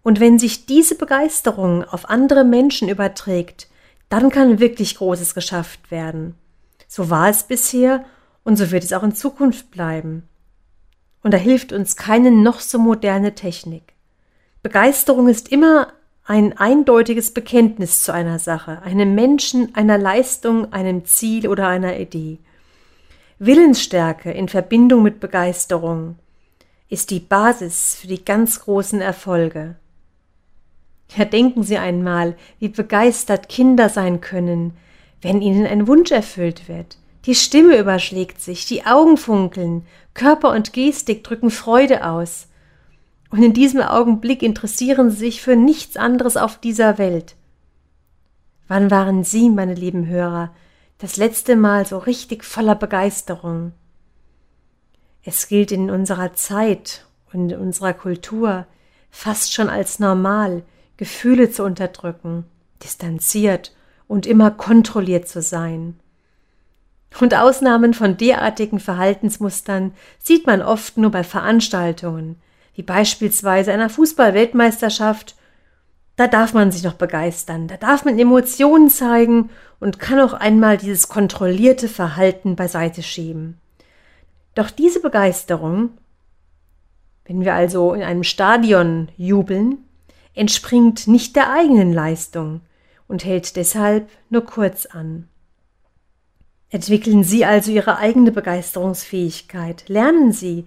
Und 0.06 0.20
wenn 0.20 0.38
sich 0.38 0.68
diese 0.68 0.94
Begeisterung 0.94 1.84
auf 1.84 2.12
andere 2.12 2.44
Menschen 2.44 2.90
überträgt, 2.90 3.68
dann 4.08 4.30
kann 4.30 4.60
wirklich 4.60 4.98
Großes 4.98 5.34
geschafft 5.34 5.90
werden. 5.90 6.36
So 6.88 7.10
war 7.10 7.28
es 7.28 7.42
bisher 7.42 8.06
und 8.44 8.56
so 8.56 8.70
wird 8.70 8.84
es 8.84 8.94
auch 8.94 9.02
in 9.02 9.16
Zukunft 9.16 9.72
bleiben. 9.72 10.30
Und 11.24 11.34
da 11.34 11.40
hilft 11.40 11.74
uns 11.74 11.96
keine 11.96 12.30
noch 12.30 12.60
so 12.60 12.78
moderne 12.78 13.34
Technik. 13.34 13.94
Begeisterung 14.62 15.28
ist 15.28 15.52
immer 15.52 15.88
ein 16.24 16.56
eindeutiges 16.56 17.34
Bekenntnis 17.34 18.04
zu 18.04 18.14
einer 18.14 18.38
Sache, 18.38 18.84
einem 18.84 19.16
Menschen, 19.16 19.74
einer 19.74 19.98
Leistung, 19.98 20.72
einem 20.72 21.06
Ziel 21.06 21.48
oder 21.48 21.68
einer 21.68 21.98
Idee. 21.98 22.38
Willensstärke 23.40 24.30
in 24.30 24.50
Verbindung 24.50 25.02
mit 25.02 25.20
Begeisterung 25.20 26.20
ist 26.90 27.10
die 27.10 27.20
Basis 27.20 27.96
für 27.96 28.06
die 28.06 28.24
ganz 28.24 28.60
großen 28.60 29.02
Erfolge. 29.02 29.78
Ja, 31.16 31.26
denken 31.26 31.64
Sie 31.64 31.78
einmal, 31.78 32.36
wie 32.60 32.70
begeistert 32.70 33.50
Kinder 33.50 33.90
sein 33.90 34.22
können, 34.22 34.74
wenn 35.22 35.42
ihnen 35.42 35.66
ein 35.66 35.88
Wunsch 35.88 36.12
erfüllt 36.12 36.68
wird. 36.68 36.98
Die 37.26 37.36
Stimme 37.36 37.78
überschlägt 37.78 38.42
sich, 38.42 38.66
die 38.66 38.86
Augen 38.86 39.18
funkeln, 39.18 39.86
Körper 40.14 40.52
und 40.52 40.74
Gestik 40.74 41.24
drücken 41.24 41.50
Freude 41.50 42.06
aus. 42.06 42.48
Und 43.32 43.42
in 43.42 43.54
diesem 43.54 43.82
Augenblick 43.82 44.44
interessieren 44.44 45.10
sie 45.10 45.18
sich 45.18 45.42
für 45.42 45.56
nichts 45.56 45.98
anderes 45.98 46.38
auf 46.38 46.60
dieser 46.60 46.98
Welt. 46.98 47.36
Wann 48.68 48.90
waren 48.92 49.24
Sie, 49.24 49.50
meine 49.50 49.74
lieben 49.74 50.08
Hörer, 50.08 50.54
das 51.00 51.18
letzte 51.18 51.56
Mal 51.56 51.86
so 51.86 51.98
richtig 51.98 52.44
voller 52.44 52.76
Begeisterung? 52.76 53.74
Es 55.24 55.48
gilt 55.48 55.72
in 55.72 55.90
unserer 55.90 56.34
Zeit 56.34 57.06
und 57.34 57.52
in 57.52 57.60
unserer 57.60 57.94
Kultur 57.94 58.68
fast 59.10 59.54
schon 59.54 59.70
als 59.70 60.00
normal, 60.00 60.64
Gefühle 60.98 61.52
zu 61.52 61.64
unterdrücken, 61.64 62.46
distanziert 62.84 63.76
und 64.08 64.26
immer 64.26 64.52
kontrolliert 64.52 65.28
zu 65.28 65.42
sein. 65.42 66.00
Und 67.20 67.34
Ausnahmen 67.34 67.94
von 67.94 68.18
derartigen 68.18 68.80
Verhaltensmustern 68.80 69.94
sieht 70.20 70.46
man 70.46 70.62
oft 70.62 70.98
nur 70.98 71.12
bei 71.12 71.24
Veranstaltungen, 71.24 72.36
wie 72.76 72.84
beispielsweise 72.84 73.72
einer 73.72 73.90
Fußball-Weltmeisterschaft. 73.90 75.36
Da 76.18 76.28
darf 76.28 76.54
man 76.54 76.72
sich 76.72 76.84
noch 76.84 76.94
begeistern, 76.94 77.68
da 77.68 77.78
darf 77.78 78.06
man 78.06 78.20
Emotionen 78.20 78.90
zeigen 78.90 79.50
und 79.80 80.00
kann 80.00 80.20
auch 80.20 80.34
einmal 80.34 80.78
dieses 80.78 81.08
kontrollierte 81.08 81.88
Verhalten 81.88 82.56
beiseite 82.56 83.04
schieben. 83.04 83.60
Doch 84.54 84.70
diese 84.70 85.02
Begeisterung, 85.02 85.92
wenn 87.26 87.42
wir 87.42 87.54
also 87.54 87.94
in 87.94 88.02
einem 88.02 88.24
Stadion 88.24 89.10
jubeln, 89.18 89.80
entspringt 90.36 91.08
nicht 91.08 91.36
der 91.36 91.52
eigenen 91.52 91.94
Leistung 91.94 92.62
und 93.08 93.26
hält 93.26 93.56
deshalb 93.56 94.10
nur 94.30 94.46
kurz 94.46 94.86
an. 94.86 95.28
Entwickeln 96.70 97.24
Sie 97.24 97.46
also 97.46 97.72
Ihre 97.72 97.98
eigene 97.98 98.32
Begeisterungsfähigkeit, 98.32 99.88
lernen 99.88 100.32
Sie, 100.32 100.66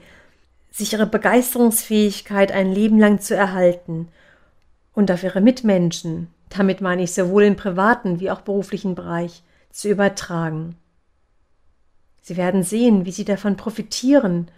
sich 0.70 0.92
Ihre 0.92 1.06
Begeisterungsfähigkeit 1.06 2.52
ein 2.52 2.72
Leben 2.72 2.98
lang 2.98 3.20
zu 3.20 3.36
erhalten 3.36 4.08
und 4.94 5.10
auf 5.10 5.22
Ihre 5.22 5.40
Mitmenschen, 5.40 6.28
damit 6.48 6.80
meine 6.80 7.02
ich 7.02 7.12
sowohl 7.12 7.44
im 7.44 7.56
privaten 7.56 8.20
wie 8.20 8.30
auch 8.30 8.40
beruflichen 8.40 8.94
Bereich, 8.94 9.42
zu 9.70 9.88
übertragen. 9.88 10.76
Sie 12.22 12.36
werden 12.36 12.62
sehen, 12.62 13.04
wie 13.04 13.12
Sie 13.12 13.24
davon 13.24 13.56
profitieren 13.56 14.50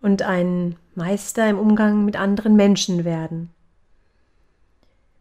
und 0.00 0.22
ein 0.22 0.76
Meister 0.94 1.48
im 1.48 1.58
Umgang 1.58 2.04
mit 2.04 2.16
anderen 2.16 2.56
Menschen 2.56 3.04
werden. 3.04 3.50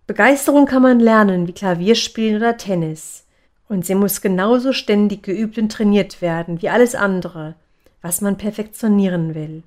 Begeisterung 0.05 0.65
kann 0.65 0.81
man 0.81 0.99
lernen 0.99 1.47
wie 1.47 1.53
Klavierspielen 1.53 2.37
oder 2.37 2.57
Tennis. 2.57 3.25
Und 3.69 3.85
sie 3.85 3.95
muss 3.95 4.21
genauso 4.21 4.73
ständig 4.73 5.23
geübt 5.23 5.57
und 5.57 5.71
trainiert 5.71 6.21
werden 6.21 6.61
wie 6.61 6.69
alles 6.69 6.93
andere, 6.93 7.55
was 8.01 8.19
man 8.19 8.37
perfektionieren 8.37 9.33
will. 9.33 9.63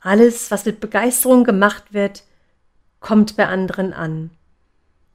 Alles, 0.00 0.50
was 0.50 0.64
mit 0.64 0.80
Begeisterung 0.80 1.44
gemacht 1.44 1.92
wird, 1.92 2.24
kommt 2.98 3.36
bei 3.36 3.46
anderen 3.46 3.92
an. 3.92 4.30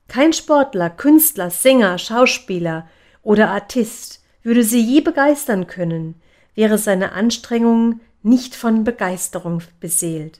Kein 0.07 0.31
Sportler, 0.31 0.89
Künstler, 0.89 1.49
Sänger, 1.49 1.97
Schauspieler 1.97 2.88
oder 3.21 3.49
Artist 3.49 4.23
würde 4.41 4.63
sie 4.63 4.79
je 4.79 5.01
begeistern 5.01 5.67
können, 5.67 6.15
wäre 6.55 6.77
seine 6.77 7.12
Anstrengung 7.12 7.99
nicht 8.23 8.55
von 8.55 8.86
Begeisterung 8.86 9.62
beseelt. 9.82 10.39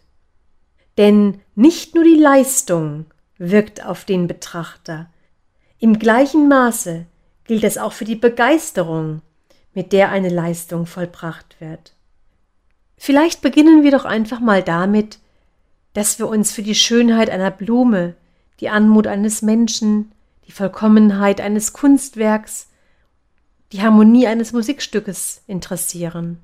Denn 0.98 1.42
nicht 1.56 1.94
nur 1.94 2.06
die 2.06 2.16
Leistung 2.16 3.06
wirkt 3.38 3.86
auf 3.86 4.06
den 4.06 4.28
Betrachter, 4.28 5.10
im 5.80 6.00
gleichen 6.00 6.48
Maße 6.48 7.06
gilt 7.46 7.64
es 7.64 7.78
auch 7.78 7.94
für 7.94 8.06
die 8.06 8.16
Begeisterung, 8.16 9.22
mit 9.74 9.94
der 9.94 10.10
eine 10.10 10.30
Leistung 10.30 10.88
vollbracht 10.88 11.56
wird. 11.60 11.94
Vielleicht 12.98 13.42
beginnen 13.42 13.84
wir 13.84 13.92
doch 13.92 14.06
einfach 14.06 14.40
mal 14.40 14.64
damit, 14.64 15.20
dass 15.94 16.18
wir 16.18 16.28
uns 16.28 16.52
für 16.52 16.64
die 16.64 16.74
Schönheit 16.74 17.30
einer 17.30 17.52
Blume, 17.52 18.16
die 18.60 18.70
Anmut 18.70 19.06
eines 19.06 19.44
Menschen, 19.44 20.12
die 20.48 20.52
Vollkommenheit 20.52 21.42
eines 21.42 21.74
Kunstwerks, 21.74 22.70
die 23.72 23.84
Harmonie 23.84 24.26
eines 24.28 24.52
Musikstückes 24.54 25.42
interessieren. 25.46 26.40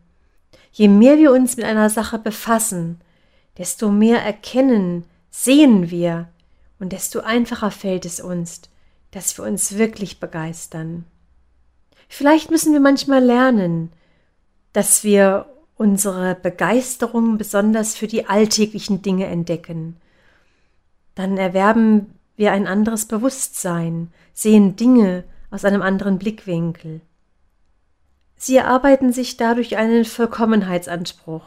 Je 0.71 0.87
mehr 0.87 1.17
wir 1.17 1.31
uns 1.31 1.57
mit 1.57 1.65
einer 1.65 1.89
Sache 1.89 2.19
befassen, 2.19 3.01
desto 3.57 3.89
mehr 3.89 4.21
erkennen, 4.21 5.05
sehen 5.31 5.89
wir 5.89 6.27
und 6.79 6.91
desto 6.91 7.21
einfacher 7.21 7.71
fällt 7.71 8.05
es 8.05 8.19
uns, 8.19 8.61
dass 9.11 9.37
wir 9.37 9.45
uns 9.45 9.77
wirklich 9.77 10.19
begeistern. 10.19 11.05
Vielleicht 12.09 12.51
müssen 12.51 12.73
wir 12.73 12.79
manchmal 12.79 13.23
lernen, 13.23 13.91
dass 14.73 15.03
wir 15.03 15.45
unsere 15.75 16.35
Begeisterung 16.35 17.37
besonders 17.37 17.95
für 17.95 18.07
die 18.07 18.27
alltäglichen 18.27 19.01
Dinge 19.01 19.27
entdecken. 19.27 19.97
Dann 21.15 21.37
erwerben 21.37 22.13
wir 22.35 22.51
ein 22.51 22.67
anderes 22.67 23.05
Bewusstsein, 23.05 24.11
sehen 24.33 24.75
Dinge 24.75 25.23
aus 25.51 25.65
einem 25.65 25.81
anderen 25.81 26.17
Blickwinkel. 26.17 27.01
Sie 28.35 28.57
erarbeiten 28.57 29.13
sich 29.13 29.37
dadurch 29.37 29.77
einen 29.77 30.05
Vollkommenheitsanspruch, 30.05 31.43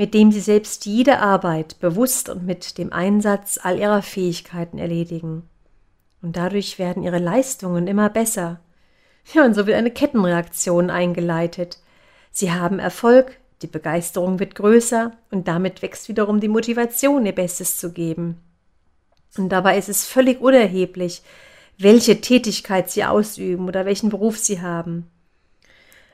mit 0.00 0.14
dem 0.14 0.32
sie 0.32 0.40
selbst 0.40 0.86
jede 0.86 1.18
Arbeit 1.18 1.78
bewusst 1.78 2.30
und 2.30 2.46
mit 2.46 2.78
dem 2.78 2.90
Einsatz 2.90 3.60
all 3.62 3.78
ihrer 3.78 4.00
Fähigkeiten 4.00 4.78
erledigen 4.78 5.42
und 6.22 6.38
dadurch 6.38 6.78
werden 6.78 7.02
ihre 7.02 7.18
Leistungen 7.18 7.86
immer 7.86 8.08
besser. 8.08 8.60
Ja, 9.34 9.44
und 9.44 9.52
so 9.52 9.66
wird 9.66 9.76
eine 9.76 9.90
Kettenreaktion 9.90 10.88
eingeleitet. 10.88 11.80
Sie 12.30 12.50
haben 12.50 12.78
Erfolg, 12.78 13.36
die 13.60 13.66
Begeisterung 13.66 14.38
wird 14.38 14.54
größer 14.54 15.12
und 15.30 15.46
damit 15.48 15.82
wächst 15.82 16.08
wiederum 16.08 16.40
die 16.40 16.48
Motivation, 16.48 17.26
ihr 17.26 17.34
Bestes 17.34 17.76
zu 17.76 17.92
geben. 17.92 18.40
Und 19.36 19.50
dabei 19.50 19.76
ist 19.76 19.90
es 19.90 20.06
völlig 20.06 20.40
unerheblich, 20.40 21.20
welche 21.76 22.22
Tätigkeit 22.22 22.90
sie 22.90 23.04
ausüben 23.04 23.68
oder 23.68 23.84
welchen 23.84 24.08
Beruf 24.08 24.38
sie 24.38 24.62
haben. 24.62 25.10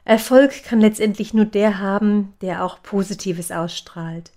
Erfolg 0.06 0.62
kann 0.62 0.80
letztendlich 0.80 1.34
nur 1.34 1.46
der 1.46 1.80
haben, 1.80 2.32
der 2.40 2.64
auch 2.64 2.80
Positives 2.80 3.50
ausstrahlt. 3.50 4.30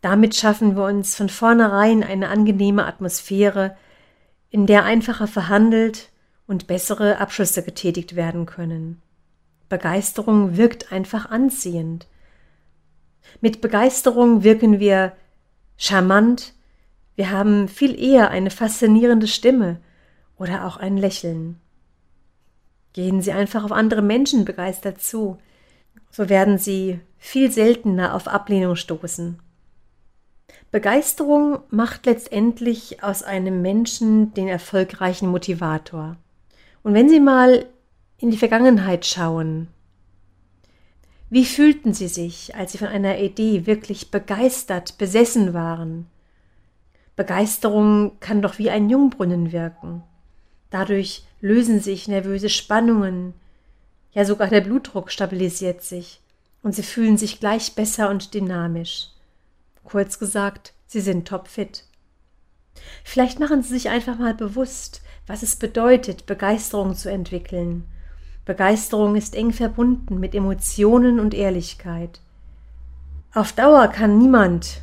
Damit 0.00 0.36
schaffen 0.36 0.76
wir 0.76 0.84
uns 0.84 1.16
von 1.16 1.28
vornherein 1.28 2.04
eine 2.04 2.28
angenehme 2.28 2.86
Atmosphäre, 2.86 3.76
in 4.50 4.66
der 4.66 4.84
einfacher 4.84 5.26
verhandelt 5.26 6.10
und 6.46 6.68
bessere 6.68 7.18
Abschlüsse 7.18 7.64
getätigt 7.64 8.14
werden 8.14 8.46
können. 8.46 9.02
Begeisterung 9.68 10.56
wirkt 10.56 10.92
einfach 10.92 11.28
anziehend. 11.28 12.06
Mit 13.40 13.60
Begeisterung 13.60 14.44
wirken 14.44 14.78
wir 14.78 15.16
charmant, 15.76 16.54
wir 17.16 17.30
haben 17.30 17.66
viel 17.66 18.00
eher 18.00 18.30
eine 18.30 18.50
faszinierende 18.50 19.26
Stimme 19.26 19.80
oder 20.38 20.64
auch 20.64 20.76
ein 20.76 20.96
Lächeln. 20.96 21.58
Gehen 22.92 23.22
Sie 23.22 23.32
einfach 23.32 23.64
auf 23.64 23.72
andere 23.72 24.02
Menschen 24.02 24.44
begeistert 24.44 25.00
zu, 25.00 25.38
so 26.10 26.28
werden 26.28 26.58
Sie 26.58 27.00
viel 27.18 27.50
seltener 27.50 28.14
auf 28.14 28.28
Ablehnung 28.28 28.76
stoßen. 28.76 29.38
Begeisterung 30.70 31.60
macht 31.70 32.06
letztendlich 32.06 33.02
aus 33.02 33.22
einem 33.22 33.62
Menschen 33.62 34.34
den 34.34 34.48
erfolgreichen 34.48 35.28
Motivator. 35.28 36.16
Und 36.82 36.94
wenn 36.94 37.08
Sie 37.08 37.20
mal 37.20 37.66
in 38.18 38.30
die 38.30 38.38
Vergangenheit 38.38 39.06
schauen, 39.06 39.68
wie 41.30 41.46
fühlten 41.46 41.94
Sie 41.94 42.08
sich, 42.08 42.54
als 42.54 42.72
Sie 42.72 42.78
von 42.78 42.88
einer 42.88 43.18
Idee 43.18 43.66
wirklich 43.66 44.10
begeistert, 44.10 44.98
besessen 44.98 45.54
waren? 45.54 46.06
Begeisterung 47.16 48.18
kann 48.20 48.42
doch 48.42 48.58
wie 48.58 48.68
ein 48.68 48.90
Jungbrunnen 48.90 49.52
wirken. 49.52 50.02
Dadurch 50.68 51.24
lösen 51.42 51.80
sich 51.80 52.08
nervöse 52.08 52.48
Spannungen, 52.48 53.34
ja 54.12 54.24
sogar 54.24 54.48
der 54.48 54.62
Blutdruck 54.62 55.10
stabilisiert 55.10 55.82
sich 55.82 56.22
und 56.62 56.74
Sie 56.74 56.82
fühlen 56.82 57.18
sich 57.18 57.40
gleich 57.40 57.74
besser 57.74 58.08
und 58.08 58.32
dynamisch. 58.32 59.10
Kurz 59.84 60.18
gesagt, 60.18 60.72
sie 60.86 61.00
sind 61.00 61.28
topfit. 61.28 61.84
Vielleicht 63.04 63.40
machen 63.40 63.62
Sie 63.62 63.70
sich 63.70 63.90
einfach 63.90 64.18
mal 64.18 64.34
bewusst, 64.34 65.02
was 65.26 65.42
es 65.42 65.56
bedeutet, 65.56 66.26
Begeisterung 66.26 66.94
zu 66.94 67.10
entwickeln. 67.10 67.84
Begeisterung 68.44 69.16
ist 69.16 69.34
eng 69.34 69.52
verbunden 69.52 70.18
mit 70.18 70.34
Emotionen 70.34 71.20
und 71.20 71.34
Ehrlichkeit. 71.34 72.20
Auf 73.34 73.52
Dauer 73.52 73.88
kann 73.88 74.18
niemand 74.18 74.80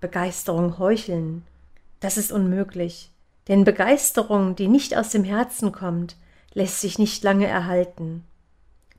Begeisterung 0.00 0.78
heucheln. 0.78 1.44
Das 2.00 2.16
ist 2.16 2.32
unmöglich, 2.32 3.11
denn 3.48 3.64
Begeisterung, 3.64 4.54
die 4.54 4.68
nicht 4.68 4.96
aus 4.96 5.10
dem 5.10 5.24
Herzen 5.24 5.72
kommt, 5.72 6.16
lässt 6.54 6.80
sich 6.80 6.98
nicht 6.98 7.22
lange 7.24 7.46
erhalten. 7.46 8.24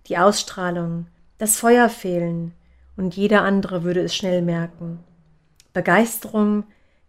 Die 0.07 0.17
Ausstrahlung, 0.17 1.07
das 1.37 1.57
Feuer 1.57 1.89
fehlen, 1.89 2.53
und 2.95 3.15
jeder 3.15 3.41
andere 3.41 3.83
würde 3.83 4.01
es 4.01 4.15
schnell 4.15 4.41
merken. 4.41 4.99
Begeisterung 5.71 6.65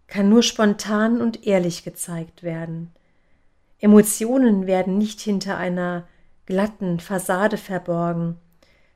kann 0.06 0.28
nur 0.28 0.42
spontan 0.42 1.20
und 1.20 1.46
ehrlich 1.46 1.84
gezeigt 1.84 2.42
werden. 2.42 2.92
Emotionen 3.80 4.66
werden 4.66 4.96
nicht 4.96 5.20
hinter 5.20 5.58
einer 5.58 6.06
glatten 6.46 7.00
Fassade 7.00 7.56
verborgen, 7.56 8.38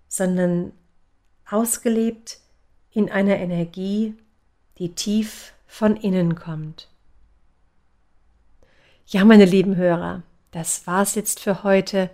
sondern 0.06 0.72
ausgelebt 1.50 2.40
in 2.90 3.10
einer 3.10 3.36
Energie, 3.36 4.14
die 4.78 4.94
tief 4.94 5.52
von 5.66 5.96
innen 5.96 6.34
kommt. 6.34 6.88
Ja, 9.10 9.24
meine 9.24 9.46
lieben 9.46 9.76
Hörer, 9.76 10.22
das 10.50 10.86
war's 10.86 11.14
jetzt 11.14 11.40
für 11.40 11.62
heute. 11.62 12.10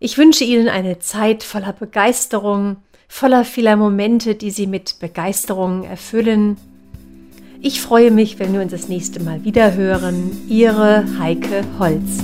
Ich 0.00 0.18
wünsche 0.18 0.44
Ihnen 0.44 0.68
eine 0.68 0.98
Zeit 0.98 1.42
voller 1.42 1.72
Begeisterung, 1.72 2.76
voller 3.08 3.42
vieler 3.42 3.76
Momente, 3.76 4.34
die 4.34 4.50
Sie 4.50 4.66
mit 4.66 4.98
Begeisterung 4.98 5.84
erfüllen. 5.84 6.58
Ich 7.62 7.80
freue 7.80 8.10
mich, 8.10 8.38
wenn 8.38 8.52
wir 8.52 8.60
uns 8.60 8.72
das 8.72 8.88
nächste 8.88 9.22
Mal 9.22 9.44
wieder 9.44 9.72
hören. 9.72 10.46
Ihre 10.46 11.06
Heike 11.18 11.64
Holz. 11.78 12.22